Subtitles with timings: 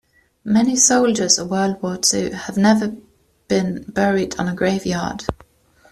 [0.43, 2.95] Many soldiers of world war two have never
[3.47, 5.25] been buried on a grave yard.